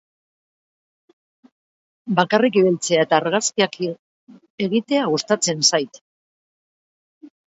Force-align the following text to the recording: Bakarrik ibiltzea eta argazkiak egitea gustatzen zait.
Bakarrik 2.19 2.57
ibiltzea 2.61 3.03
eta 3.07 3.19
argazkiak 3.23 3.77
egitea 4.69 5.03
gustatzen 5.13 5.61
zait. 5.71 6.01